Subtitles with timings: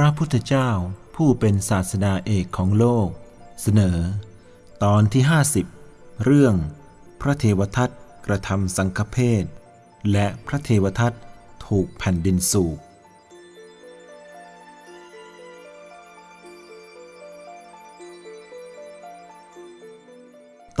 [0.00, 0.70] ระพุทธเจ้า
[1.16, 3.08] ผู้เป็นศาสดาเอกของโลก
[3.62, 3.98] เสนอ
[4.84, 5.22] ตอนที่
[5.72, 6.54] 50 เรื่อง
[7.20, 7.90] พระเทวทัต
[8.26, 9.44] กระทำสังฆเพศ
[10.12, 11.12] และพระเทวทัต
[11.66, 12.78] ถูกแผ่นดินสูบ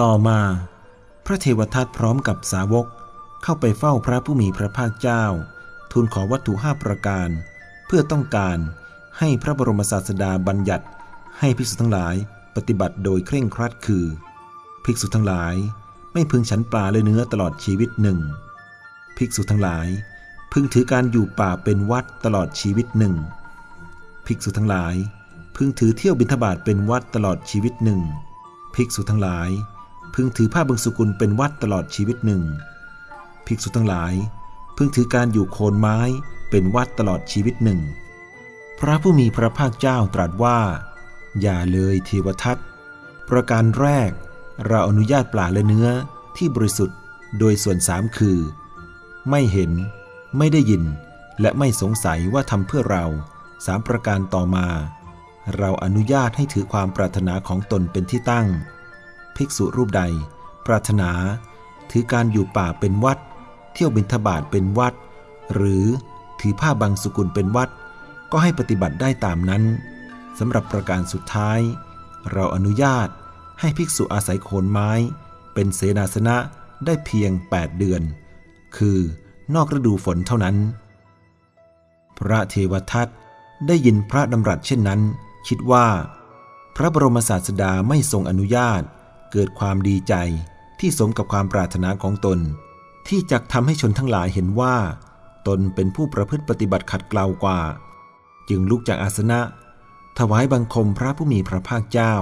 [0.00, 0.40] ต่อมา
[1.26, 2.86] พระเทวทัตพร้อมกับสาวก
[3.42, 5.24] เข้าไปเฝ้าพระผู้มีพระภาคเจ้า
[5.92, 7.28] ทูลขอวัตถุห้าประการ
[7.86, 8.58] เพื่อต้องการ
[9.18, 10.86] ให้พระบรมศาสดาบัญญัติ
[11.38, 12.14] ให้ภิกษุทั้งหลาย
[12.56, 14.04] ปฏิบัติโดยเคร่งครัดคือ
[14.84, 15.54] ภิกษุทั้งหลาย
[16.12, 18.18] ไม่พึงฉันปลาและเนื้อตลอดชีวิตหนึ่ง
[19.16, 19.86] ภิกษุทั้งหลาย
[20.52, 23.14] พึงถือการอยู่ป่าเป็นวัดตลอดชีวิตหนึ่ง
[24.26, 24.94] ภิกษุทั้งหลาย
[25.56, 28.00] พึงถือเที่ยวบิณฑบาตเป็นวัดตลอดชีวิตหนึ่ง
[28.74, 29.48] ภิกษุทั้งหลาย
[30.14, 32.42] พึงถือผ้าบึงสุกุลเป็นวัดตลอดชีวิตหนึ่ง
[33.46, 34.12] ภิกษุทั้งหลาย
[34.76, 35.98] พึงถือการอยู่โคนไม้
[36.50, 37.80] เป็นวัดตลอดชีวิตหนึ่ง
[38.80, 40.58] พระผู้มีพระภาคเจ้าตรัสว่า
[41.40, 42.58] อย่าเลยเทวทัต
[43.28, 44.10] ประการแรก
[44.66, 45.88] เราอนุญาตปลาและเนื้อ
[46.36, 46.98] ที่บริสุทธิ์
[47.38, 48.38] โดยส่วนสามคือ
[49.30, 49.70] ไม่เห็น
[50.38, 50.84] ไม่ได้ยิน
[51.40, 53.04] และไม่สงสัยว่าทำเพื่อเรา
[53.66, 54.66] สามประการต่อมา
[55.56, 58.46] เราอนุญาตให้ถือความปรารถนาของตนเป็นที่ตั้ง
[59.36, 60.02] ภิกษุรูปใด
[60.66, 61.10] ปรารถนา
[61.90, 63.18] ถือการอยู่ป่าเป็นวัด
[63.72, 64.94] เที่ยวบิณฑบาตเป็นวัด
[65.54, 65.86] หรือ
[66.40, 67.70] ถือผ้าบางสุกุลเป็นวัด
[68.32, 69.62] ก็ให้ปฏิบัติได้ตามนั้น
[70.38, 71.60] สำหรับประการสุดท้าย
[72.32, 73.08] เราอนุญาต
[73.60, 74.90] ให้ภิกษุอาศัยโคนไม้
[75.54, 76.36] เป็นเสนาสนะ
[76.86, 78.02] ได้เพียง 8 เดือน
[78.76, 78.98] คือ
[79.54, 80.56] นอกฤดูฝนเท่านั้น
[82.18, 83.08] พระเทวทัต
[83.66, 85.00] ได้ยินพระดำรัสเช่นนั้น
[85.48, 85.86] คิดว่า
[86.76, 88.82] พระบรมศาสดาไม่ทรงอนุญาต
[89.32, 90.14] เกิดความดีใจ
[90.80, 92.38] ที่สมกับความปรารถนาของตน
[93.08, 94.76] ที่จะทำให้ชนทั้งหลายเห็นว่า
[95.46, 97.60] ตนเป็นผู้ประพฤติปฏิบัติขัดเกลากว่า
[98.48, 99.40] จึงลุกจากอาสนะ
[100.18, 102.14] ถวายบังคมพระผู้มีพระภาคเจ้า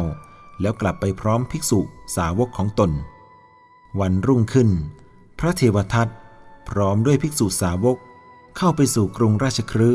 [0.61, 1.81] แล้วกลับไปพร้อมภิกษุ
[2.17, 2.91] สาวกของตน
[4.01, 4.71] วันรุ่งขึ้น
[5.39, 6.09] พระเทวทัต
[6.69, 7.97] พร้อมด้วยภิกษุสาวก
[8.57, 9.91] เข้าไปสู่กรุงราชครื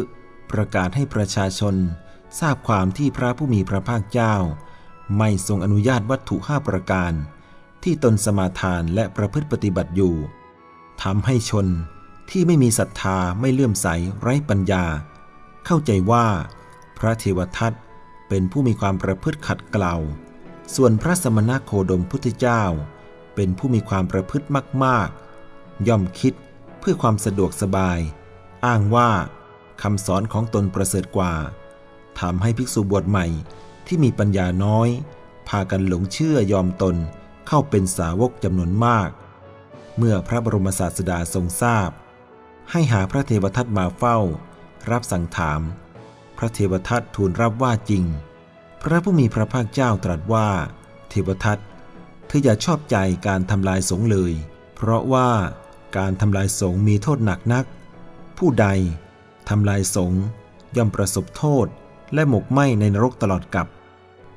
[0.52, 1.76] ประกาศให้ประชาชน
[2.40, 4.36] ทราบความที่พระผู้มีพระภาคเจ้า
[5.18, 7.14] ไม่ทรงอนุญาตวัตถุห้าประการ
[7.84, 10.16] ที่ตนสมาทานและประพฤติปฏิบัติอยู่
[11.04, 11.68] ทำให้ชน
[12.30, 13.88] ที่ไม่มีศรัทธาไม่เลื่อมใส
[14.22, 14.84] ไร้ปัญญา
[15.72, 16.28] เข้าใจว่า
[16.98, 17.74] พระเทวทัต
[18.30, 19.96] เป็นผู้มีความประพฤติขัดเกลา
[20.76, 22.64] ส่วนพระสมณโคดมพุทธเจ้า
[23.36, 24.48] เป็นผู้มีความประพฤติ
[24.84, 26.34] มากๆ ย่อมคิด
[26.80, 28.00] เพื่อความสะดวกสบาย
[28.66, 29.10] อ้างว่า
[29.82, 31.34] คำสอนของตนประเสริฐกว่า
[32.20, 33.26] ทำให้ภิกษุบวชใหม่
[33.88, 34.90] ที่มีปัญญาน้อย
[35.50, 36.96] พากันหลงเชื่อยอมตน
[37.48, 39.10] เข้าเป็นสาวกจำนวนมาก
[39.98, 41.90] เมื่อพระบรมศาสดาทรงทราบ
[42.72, 44.20] ให้หาพระเทวทัตมาเฝ้า
[44.92, 45.62] รับสั่งถาม
[46.38, 48.04] พระเทวทัตทูลรับว่าจริง
[48.82, 50.48] พระผู้มีพระภาคเจ้าตรัสว่า
[51.10, 51.60] เทวทัต
[52.28, 52.98] เธออย่าชอบใจ
[53.28, 54.34] การทำลายสงเลย
[54.76, 55.30] เพราะว่า
[55.98, 57.66] การทำลายสงมีโทษหนักนัก
[58.38, 58.68] ผู้ใด
[59.50, 60.14] ทำลายสง
[60.76, 61.68] ย่อมประสบโทษ
[62.14, 63.68] และหมกไหมในนรกตลอดกับ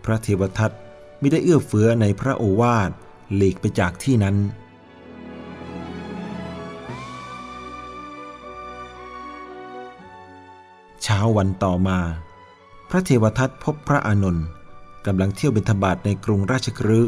[0.04, 0.72] พระเทวทัต
[1.19, 2.91] ไม่ได้เอื้อเฟื้อในพระโอวาท
[3.34, 4.36] หลีกไปจากที่นั้น
[11.02, 11.98] เช้าวันต่อมา
[12.90, 14.46] พระเทวทัตพบพระอานนท์
[15.06, 17.00] กำลังเที่ยวบิณฑบาตในกรุงราชครื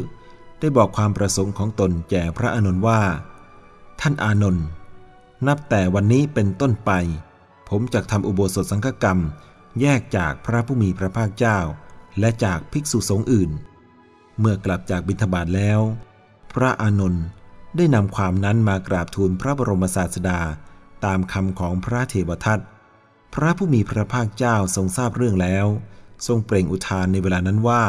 [0.59, 3.01] ได้บอกความประสงค์ของตนแก่พระอานนท์ว่า
[4.01, 4.65] ท่านอานนท์
[5.47, 6.91] นับแต่วันนี้เป็นต้นไป
[7.69, 9.19] ผมจะทำอุโบสถสังฆกรรม
[9.81, 11.57] แยกจากพระผู้มีพระภาคเจ้า
[12.19, 13.51] และจากภิกษุสงฆ์อื่น
[14.39, 15.79] เมื่อกลับจากบิณฑบาตแล้ว
[16.53, 17.25] พระอานนท์
[17.75, 20.39] ได้นำความนั้นมากราบทูลพระบรมศาสดา
[21.05, 22.61] ตามคำของพระเทวทัต
[23.37, 25.67] พระผู้มีพระภาคเจ้าทรงทราบเรื่องแล้ว
[26.27, 27.83] ทรงเปล่งอุทานในเวลานั้นว่า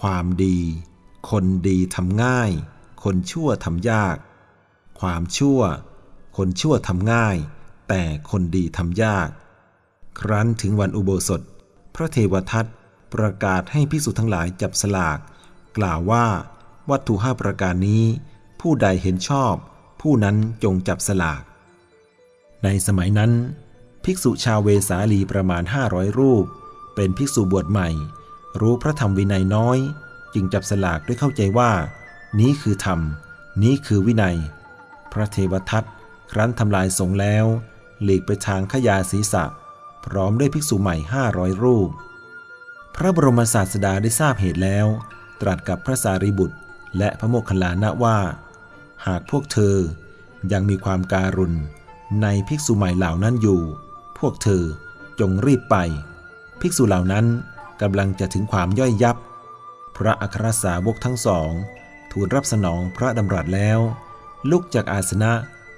[0.00, 0.58] ความดี
[1.30, 2.50] คนดีทำง่าย
[3.04, 4.16] คนชั่วทำยาก
[5.00, 5.60] ความชั่ว
[6.36, 7.36] คนชั่วทำง่าย
[7.88, 9.28] แต่คนดีทำยาก
[10.20, 11.40] ครั้นถึงวันอุโบสถ
[11.94, 12.66] พระเทวทัต
[13.14, 15.18] ประกาศให้พิสุทั้งหลายจับสลาก
[15.78, 16.26] กล่าวว่า
[16.90, 18.04] วัตถุห้าประการนี้
[18.60, 19.54] ผู้ใดเห็นชอบ
[20.00, 21.42] ผู้นั้นจงจับสลาก
[22.64, 23.32] ในสมัยนั้น
[24.08, 26.44] ภิกษุชาวเวสาลีประมาณ 500 รูป
[26.94, 27.88] เป็นภิกษุบวชใหม่
[28.60, 29.78] รู้พระธรรมวินัยน้อย
[30.34, 31.70] จึงจับสลากด้วยเข้าใจว่า
[32.40, 33.00] นี้คือธรรม
[33.62, 34.36] นี้คือวินัย
[35.12, 35.84] พระเทวทัต
[36.32, 37.46] ครั้นทำลายสงแล้ว
[38.02, 39.44] หลีกไปทางขยาศีรษะ
[40.04, 40.96] พร้อมด้วยภิกษุใหม่
[41.30, 41.88] 500 รูป
[42.96, 44.86] พระบรมศาสดาได้ทราบเหตุแล้ว
[45.40, 46.56] ตรัสกับพระสารีบุตร
[46.98, 48.18] และพระโมคคัลลานะว่า
[49.06, 49.76] หากพวกเธอ
[50.52, 51.56] ยังมีความการุณ
[52.22, 53.62] ในภิกษุใหม่เหล่านั้นอยู่
[54.18, 54.64] พวกเธอ
[55.20, 55.76] จงรีบไป
[56.60, 57.26] ภิกษุเหล่านั้น
[57.82, 59.16] กำลังจะถึงความย่อยยับ
[59.96, 61.50] พระอัครสาวกทั้งสอง
[62.10, 63.78] ทูลรับสนองพระดำรัสแล้ว
[64.50, 65.32] ลุกจากอาสนะ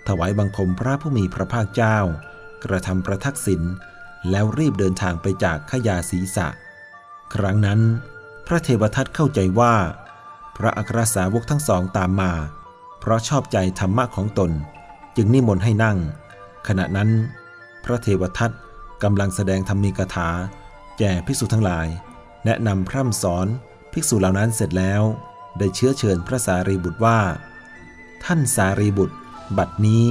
[0.08, 1.98] ถวายบังคมพระผู้มีพระภาคเจ้า
[2.64, 3.62] กระทำประทักษิณ
[4.30, 6.48] แล้วรีบเดินทางไปจากขยาศีสะ
[7.34, 7.80] ครั้งนั้น
[8.46, 9.74] พระเทวทัตเข้าใจว่า
[10.56, 12.32] พระอัครสาวกทั้งสองตามมา
[13.00, 14.50] เพราะชอบใจธรรมะของตน
[15.16, 15.98] จึงนิมนต์ให้นั่ง
[16.68, 17.10] ขณะนั้น
[17.90, 18.50] ระเทวทัต
[19.02, 20.28] กำลังแสดงธรรมีกถา
[20.98, 21.86] แก่ภิกษุทั้งหลาย
[22.44, 23.46] แนะนำพร่ำสอน
[23.92, 25.02] ภิกษุเหล่านั้นเสร็จแล้ว
[25.58, 27.20] ได้เชื้อเชิญพระสารีบุตรว่า
[28.24, 29.16] ท่านสารีบุตร
[29.58, 30.06] บัดนี้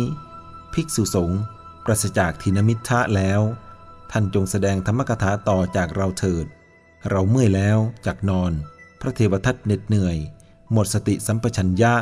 [0.74, 1.42] ภิกษุสงฆ์
[1.86, 3.42] ปราศจากทินมิทะแล้ว
[4.12, 6.46] ท่านจงแสดงธรรมกถาต่อจากเราเถิด
[7.10, 8.52] เราเมื่อยแล้วจากนอน
[9.02, 10.18] พระเทวทัตเหน็ดเหนื่อย
[10.72, 11.94] หมดสติสัมปชัญญะ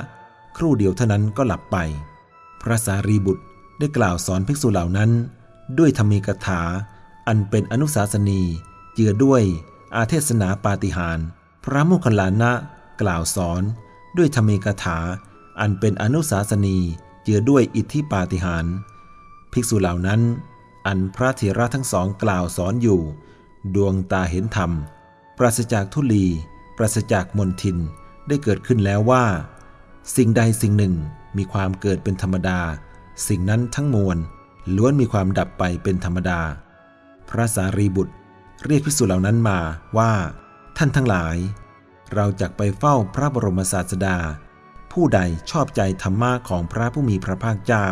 [0.57, 1.77] ครู่เดียวเท่านั้นก็หลับไป
[2.61, 3.43] พระสารีบุตร
[3.79, 5.11] ได้กล่าวสอนภิกษุเหล่านั้น
[5.77, 6.61] ด้วยธรรมีกถา
[7.27, 8.41] อันเป็นอนุสาสนี
[8.93, 9.43] เจือด้วย
[9.95, 11.19] อาเทศนาปาฏิหาร
[11.63, 12.51] พระโมคคัลลานะ
[13.01, 13.61] กล่าวสอน
[14.17, 14.99] ด้วยธรรมีกถา
[15.59, 16.77] อันเป็นอนุสาสนี
[17.23, 18.65] เจือด้วยอิทธิปาฏิหาร
[19.51, 20.21] ภิกษุเหล่านั้น
[20.87, 23.01] อันพระเถระทั้งสองกล่าวสอนอยู่
[23.75, 24.71] ดวงตาเห็นธรรม
[25.37, 26.25] ปราศจากทุลี
[26.77, 27.77] ปราศจากมนทิน
[28.27, 29.25] ได้เกิดขึ้นแล้วว่า
[30.15, 30.93] สิ่งใดสิ่งหนึ่ง
[31.37, 32.59] มีความเกิดเป็นธรรมดา
[33.27, 34.17] สิ่งนั้นทั้งมวล
[34.75, 36.41] ล้วนมีความดับไปเป็นธรรมดา
[37.29, 38.13] พระสารีบุตร
[38.65, 39.59] เรียกภิกษุเหล่านั้นมา
[39.97, 40.13] ว่า
[40.77, 41.37] ท่านทั้งหลาย
[42.13, 44.17] เราจะไปเฝ้าพระบรมศาสดา
[44.91, 45.19] ผู้ใด
[45.51, 47.87] ชอบใจธรรมะของพระผู้มีพระภาคเจ้า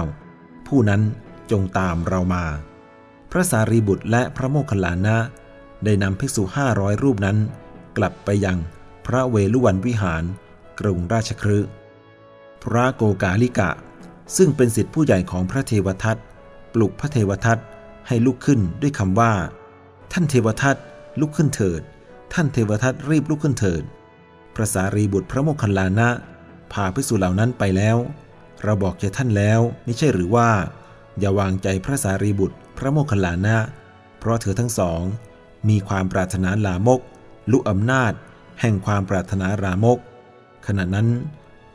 [0.67, 1.01] ผู้นั้น
[1.51, 2.45] จงตามเรามา
[3.31, 5.17] พระสารีบุตรและพระโมคคัลลานะ
[5.83, 7.37] ได้นำภิกษุห้าร้อยรูปนั้น
[7.97, 8.57] กลับไปยัง
[9.05, 10.23] พระเวลุวันวิหาร
[10.79, 11.59] กรุงราชครื
[12.63, 13.69] พระโกกาลิกะ
[14.37, 16.17] ซึ่งเป็นสิทธิผู้ใหญ่ของพระเทวทัต
[16.73, 17.57] ปลุกพระเทวทัต
[18.07, 19.33] ให้ลุกขึ้นด้วยคำว่า
[20.13, 20.77] ท่านเทวทัต
[21.19, 21.81] ลุกขึ้นเถิด
[22.33, 23.83] ท่านเทวทัตรีบลุกขึ้นเถิด
[24.55, 26.09] พระสารีบุตรพระโมคคัลลานะ
[26.73, 27.97] พาภิกษุเหล่านั้นไปแล้ว
[28.63, 30.49] เราบอกแก่ท่านแล้วไม่ใช่หรือว่า
[31.19, 33.57] อย่าวางใจพระสารีบุตรพระโมคคัลลานะ
[34.19, 35.01] เพราะเธอทั้งสอง
[35.69, 37.01] มีความปรารถนาลามก
[37.51, 38.13] ลุอำนาจ
[38.61, 39.99] แห่งความปรารถนารามก
[40.67, 41.07] ขณะนั้น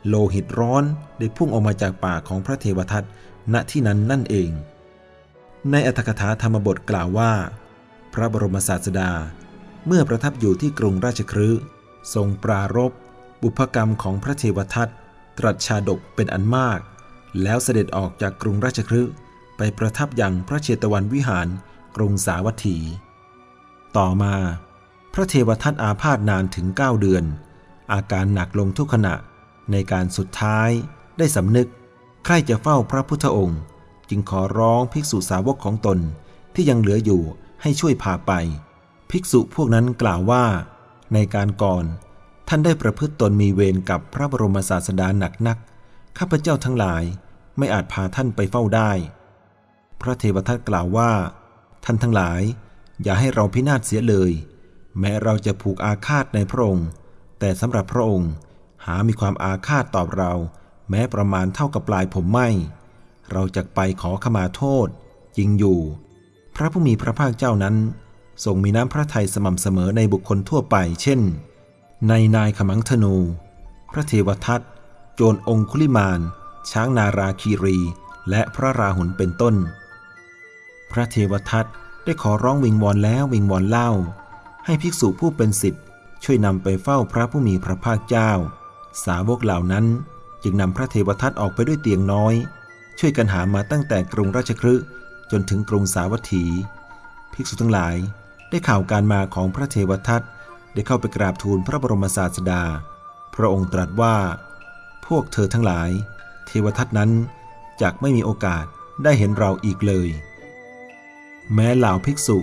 [0.07, 0.83] โลหิตร้อน
[1.19, 3.03] ได้พุ่งออกมาจากปากของพระเทวทัต
[3.53, 4.49] ณที่นั้นนั่นเอง
[5.71, 7.33] ในอัตถกถาธรรมบทกล่าวว่า
[8.13, 9.11] พระบรมศาสดา
[9.87, 11.49] เมื่อประทับอยู่ที่กรุงราชครื
[12.13, 12.91] ทรงปรารบ
[13.41, 14.89] บุพกรรมของพระเทวทัต
[15.37, 16.79] ตรัสชาดกเป็นอันมาก
[17.43, 19.01] แล้วเสด็จออกจากกรุงราชครื
[19.57, 21.47] ไปประทับยังพระเชตวันวิหาร
[21.95, 22.77] กรุงสาวัตถี
[23.97, 24.35] ต่อมา
[25.13, 27.23] พระเทวทัตอาพาธนานถึง 9 เดือน
[27.93, 29.15] อาการหนักลงทุกขณะ
[29.71, 30.69] ในการสุดท้าย
[31.17, 31.67] ได้สำนึก
[32.25, 33.59] ใครจะเฝ้าพระพุทธองค์
[34.09, 35.99] จึงขอร้องภิกษุสาวกของตน
[36.53, 37.21] ที่ยังเหลืออยู่
[37.61, 38.31] ให้ช่วยพาไป
[39.11, 40.45] ภิกษุพวกนั้นกล่าวว่า
[41.13, 41.85] ในการก่อน
[42.47, 45.57] ท่านได้ประพฤติตนมีเวรกับพระบรมศาสดาหนักนัก
[46.17, 47.03] ข้าพเจ้าทั้งหลาย
[47.57, 48.91] ไม่อาจพาท่านไปเฝ้าได้
[50.01, 51.11] พระเทวทัตกล่าวว่า
[51.85, 52.41] ท่านทั้งหลาย
[53.03, 54.31] อย่าให้เราพินาศเสียเลย
[54.99, 56.87] แม้เราจะผูกอาฆาตในพระองค์
[57.39, 58.31] แต่สำหรับพระองค์
[58.85, 60.33] หามีความอาฆาตตอบเรา
[60.89, 62.49] แม้ประมาณเท่ากับปลายผมไม่
[63.31, 64.87] เราจะไปขอขมาโทษ
[65.37, 65.79] จริงอยู่
[66.55, 67.75] พระผู้มีพระภาคเจ้านั้น
[68.45, 71.19] ทรงมีน้ำพระทัยสม่ำเสมอในบุคคลทั่วไป เช่น
[72.09, 73.15] ในนายขมังธนู
[73.91, 74.61] พระเทวทัต
[75.15, 76.19] โจรองคุลิมาน
[76.71, 77.77] ช้างนาราคีรี
[78.29, 79.55] และพระราหุลเป็นต้น
[80.91, 81.65] พระเทวทัต
[82.03, 83.89] ได้ขอร้องวิงวอนแล้ววิงวอนเล่า
[84.65, 85.83] ให้ภิกษุผู้เป็นสิทธิ์
[86.23, 88.31] ช่วยนำไปเฝ้าพระผู้มีพระภาคเจ้า
[89.05, 89.85] สาวกเหล่านั้น
[90.43, 92.33] จึงนำพระเทวทัตออกไปด้วยเตียงน้อย
[93.01, 94.85] ช่วยกันหามาตั้งแต่กรุงราชคฤห์
[95.31, 96.45] จนถึงกรุงสาวัตถี
[97.33, 97.95] ภิกษุทั้งหลาย
[98.49, 100.23] ได้ข่าวการมาของพระเทวทัต
[100.73, 102.63] ได้เข้าไปกราบทูลพระบรมศาสดา
[103.35, 104.15] พระองค์ตรัสว่า
[105.05, 105.89] พวกเธอทั้งหลาย
[106.45, 107.11] เทวทัตนั้น
[107.81, 108.65] จากไม่มีโอกาส
[109.03, 110.09] ได้เห็นเราอีกเลย
[111.53, 112.37] แม้เหล่าภิกษุ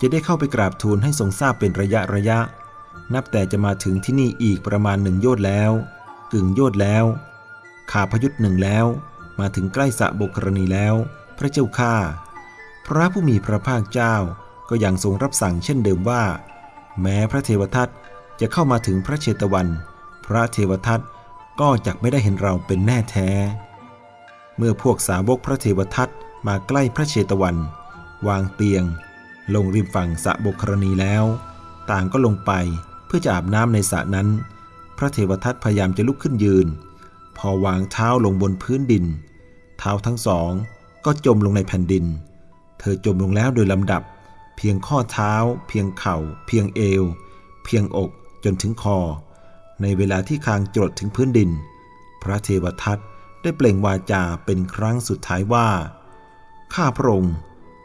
[0.00, 2.38] จะได้เข้าไปกราบทูลให้ทรงทราบเป็นระยะระยะ
[3.14, 5.70] นับแต่จะมาถึงที่นี่อีกประมาณหนึ่งโยชน์แล้ว
[6.32, 7.04] กึ่งโยชน์แล้ว
[7.90, 8.86] ขาพยุทธ์หนึ่งแล้ว
[9.40, 10.94] มาถึงใกล้สะบกรณีแล้ว
[11.38, 11.94] พระเจ้าข้า
[12.86, 14.14] พระผู้มีพระภาคเจ้า
[14.68, 16.24] ก็ยังทรงรับสั่งเช่นเดิมว่า
[17.00, 17.88] แม้พระเทวทัต
[18.40, 19.68] จะเข้ามาถึงพระเชตวัน
[20.26, 21.00] พระเทวทัต
[21.60, 23.28] ก็จักไม่ได้เห็นเราเป็นแน่แท้
[24.56, 26.08] เมื่อพวกสาวกพระเทวทัต
[26.46, 27.56] มาใกล้พระเชตวัน
[28.26, 28.84] วางเตียง
[29.54, 31.24] ลงริมฝั่งสะบกรณีแล้ว
[31.90, 32.52] ต่างก็ลงไป
[33.06, 34.28] เพื่อจะอาบน้ำในสระนั้น
[34.98, 36.66] พระเทวทัตพยายามจะลุกขึ้นยืน
[37.38, 39.04] พอวางเท้าลงบนพื้นดิน
[39.78, 40.50] เท้าทั้งสอง
[41.04, 42.04] ก็จมลงในแผ่นดิน
[42.78, 44.02] เธอจมลงแล้วโดยลำดับ
[44.56, 45.34] เพียงข้อเท้า
[45.68, 47.04] เพียงเข่า เพียงเอว
[47.64, 48.10] เพียงอก
[48.44, 48.98] จนถึงคอ
[49.82, 51.50] ในเวลาที่คางจรดถึงพื้นดิน
[52.22, 52.98] พระเทวทัต
[53.42, 55.68] ได้เปล่งวาจาเป็นครั้งสุดท้ายว่า
[56.74, 57.34] ข้าพระองค์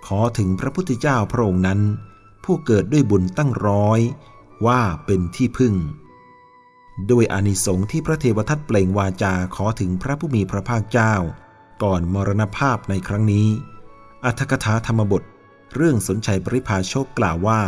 [0.08, 1.80] ขอถึงพระพุทธเจ้าพระองค์นั้น
[2.44, 4.00] ผู้เกิดด้วยบุญตั้งร้อย
[4.68, 5.74] ว่าเป็นที่พึ่ง
[7.12, 11.14] ด้วยอานิสงส์ที่พระเทวทัตเปล่งวาจาขอถึงพระผู้มีพระภาคเจ้า
[11.84, 13.48] ก่อนมรณภาพในครั้งนี้
[14.26, 15.24] อัธกถาธรรมบท
[15.76, 17.62] เรื่องสนชัยปริภาโชคกล่าวว่า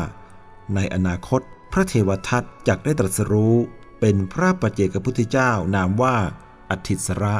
[0.76, 3.56] ในอนาคตพระเทวทัตจักได้ตรัสรู้
[4.00, 6.16] เป็นพระปัจเจกพุทธเจ้านามว่า
[6.70, 7.36] อัติสระ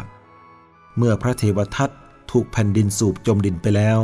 [0.98, 1.90] เมื่อพระเทวทัต
[2.32, 4.00] ถูกแผ่นดินสูบจมดินไปแล้ว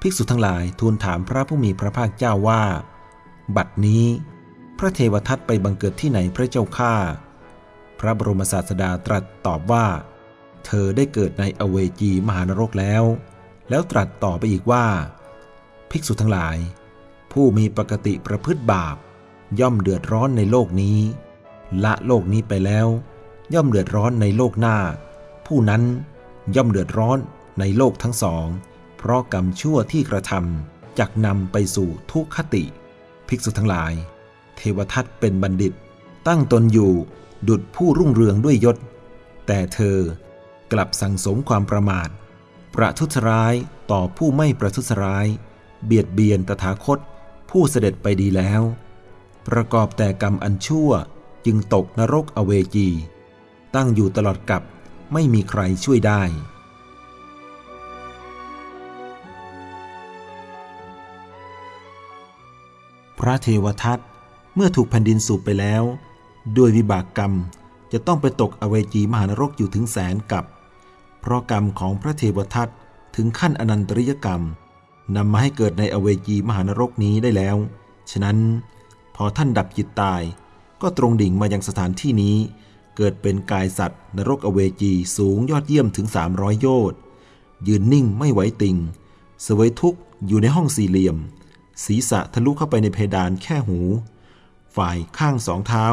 [0.00, 2.62] ภิกษุทั้งหลายทูลถามพระผู้มีพระภาคเจ้าว่า
[3.56, 4.04] บัดนี้
[4.82, 6.94] พระเทวทัตไปบังเกิดที่ไหนพระเจ้าข้า
[8.00, 9.86] พระบรมศาสดาตรัสตอบว่า
[10.66, 13.04] เธอได้เกิดในอเวจีมหานรกแล้ว
[13.70, 14.86] แล้วตรัสต่อไปอีกว่า
[15.90, 16.56] ภิกษุทั้งหลาย
[17.32, 18.96] ผู้มีปกติประพฤติบาป
[19.60, 20.98] ย่อมเดือดร้อนในโลกนี้
[21.84, 22.86] ละโลกนี้ไปแล้ว
[23.54, 24.76] ย่อมเดือดร้อนในโลกหน้า
[25.46, 25.82] ผู้นั้น
[26.56, 27.18] ย่อมเดือดร้อน
[27.60, 28.46] ในโลกทั้งสอง
[28.98, 32.64] เพราะกรรมชั่วที่กระทำจักนำไปสู่ทุกขติ
[33.28, 33.94] ภิกษุทั้งหลาย
[34.60, 35.72] เทวทัตเป็นบัณฑิต
[36.28, 36.92] ตั้งตนอยู่
[37.48, 38.76] ดุดผู้รุ่งเรืองด้วยยศ
[39.46, 39.98] แต่เธอ
[40.72, 42.08] กลับสังสมความประมาท
[42.74, 43.54] ประทุษร้าย
[43.90, 45.26] ต่อผู้ไม่ประทุษร้าย
[45.84, 46.98] เบียดเบียนตถาคต
[47.50, 48.62] ผู้เสด็จไปดีแล้ว
[49.48, 50.90] ประกอบแต่กรรมอันชั่ว
[51.46, 52.88] จึงตกนรกอเวจี
[53.74, 54.62] ตั้งอยู่ตลอดกับ
[55.12, 56.22] ไม่มีใครช่วยได้
[63.18, 63.98] พระเทวทัต
[64.62, 65.82] มื่อถูกแผ่นดินสูบไปแล้ว
[66.56, 67.32] ด้วยวิบากกรรม
[67.92, 70.44] จะต้องไปตกอเวจีมหานรกอยู่ถึงแสนกับ
[71.20, 72.68] เพราะกรรมของพระเทวทัต
[73.16, 74.42] ถึงขั้นอนันตริยกรรม
[75.16, 77.56] นำมาให้เกิดในอเวจีมหานรกนี้ได้แล้ว
[78.10, 78.38] ฉะนั้น
[79.16, 80.22] พอท่านดับจิตตาย
[80.82, 82.36] ก็ตรงดิ่งมายังสถานที่นี้
[82.96, 86.98] เกิดเป็นกายสัตว์ นรกอเวจีสูงยอดเยี่ยมถึง 300 โยชน์
[87.68, 88.76] ยืนนิ่งไม่ไหวติง
[89.42, 91.16] เสวยทุกข์อยู่ในห้องสี่เหลี่ยม
[91.84, 93.78] ศีรษะทะลุเข้าไปในเพดานแค่หู
[94.76, 95.86] ฝ่ายข้างสองเท้า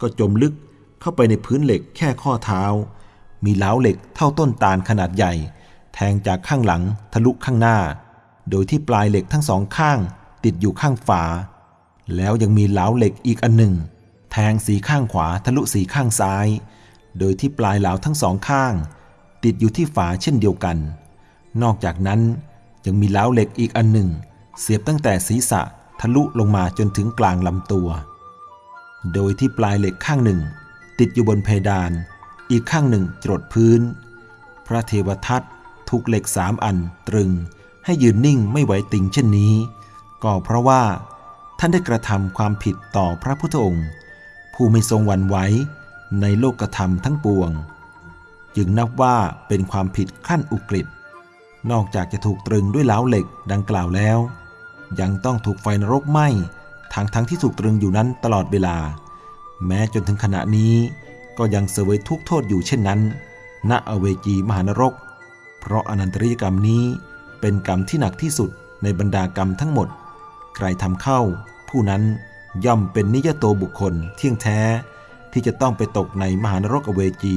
[0.00, 0.54] ก็จมลึก
[1.00, 2.62] เข้าไปในพื้นเหล็กแค่ข้อเท้า
[3.44, 5.32] มีเล้าเหล็กเท่าต้นตาลขนาดใหญ่
[5.94, 7.78] แทงจากข้างหลังทะลุข้างหน้า
[8.50, 9.98] โดยที่ปลายเหล็กทั้งสองข้าง
[10.44, 11.22] ติดอยู่ข้างฝา
[12.16, 13.74] แล้วยังมีเล้าเหล็กอีกอันหนึ่ง
[14.32, 16.46] แทงสีข้างขวาทะลุสีข้างซ้าย
[17.18, 18.72] โดยที่ปลายเหลาทั้งสองข้าง
[19.44, 20.76] ติดอยู่ที่ฝาเช่นเดียวกัน
[21.62, 22.20] นอกจากนั้น
[22.86, 24.08] ยังมีเล้าเหล็กอีกอันหนึ่ง
[24.60, 25.62] เสียบตั้งแต่ศีรษะ
[26.00, 27.88] ทะลุลงมาจนถึงกลางลำตัว
[29.14, 30.40] โดยที่ปลายเหล็กข้างหนึ่ง
[30.98, 31.90] ติดอยู่บนเพดาน
[32.50, 33.80] อีกข้างหนึ่งจรดพื้น
[34.66, 35.42] พระเทวทัต
[35.88, 36.76] ถูกเหล็กสามอัน
[37.08, 37.30] ตรึง
[37.84, 39.54] ให้ยืนนิ่งไม่ไหวติงเช่นนี้
[40.24, 40.82] ก็เพราะว่า
[41.58, 43.86] ท่านได้กระทำความผิดต่อพระพุทธองค์
[44.54, 45.36] ผู้ไม่ทรงหวั่นไหว
[46.20, 47.50] ในโลกธรรมทั้งปวง
[48.56, 49.16] จึงนับว่า
[49.48, 50.86] เป็นความผิดขั้นอุกฤษ
[51.70, 54.18] นอกจากจะถูกตรึงด้วยเล้าเหล็กดังกล่าวแล้ว
[55.00, 56.28] ยังต้องถูกไฟนรกไหม้
[56.96, 58.76] ทั้งทั้งที่ถูกตรึงอยู่นั้นตลอดเวลา
[59.66, 60.74] แม้จนถึงขณะนี้
[61.38, 63.00] ก็ยังเสวยทุกโทษอยู่เช่นนั้น
[63.70, 64.94] ณ อเวจีมหานรก
[65.60, 66.84] เพราะอนันตริยกรรมนี้
[67.40, 68.50] เป็นกรรมที่หนักที่สุด
[68.82, 69.88] ในบรรดากรรมทั้งหมด
[70.56, 71.20] ใครทำเข้า
[71.68, 72.02] ผู้นั้น
[72.64, 74.60] ย่อมเป็นนิยโตบุคคลเที่ยงแท้
[75.32, 77.36] ที่จะต้องไปตกในมหานรกอเวจี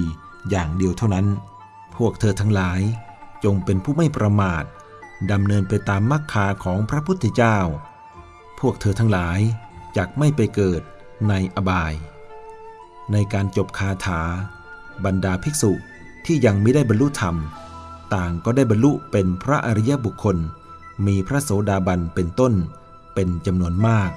[0.50, 1.28] อย่างเดียวเท่านั้น
[1.96, 2.80] พวกเธอทั้งหลาย
[3.44, 4.64] จงเป็นผู้ไม่ประมาท
[5.32, 7.58] ดำเนินไปตามมรรคาของพระพุทธเจ้า
[8.60, 9.40] พวกเธอทั้งหลาย
[9.98, 10.82] จักไม่ไปเกิด
[11.30, 11.94] ในอบาย
[13.12, 14.22] ในการจบคาถา
[15.06, 15.72] บรรดาภิกษุ
[16.26, 17.36] ที่ยังไม่ได้บรรลุธรรม
[18.14, 20.38] ต่างก็ได้บรรลุเป็นพระอริยบุคคล
[21.06, 22.54] มีพระโสดาบันเป็นต้น
[23.14, 24.12] เป็นจำนวนมาก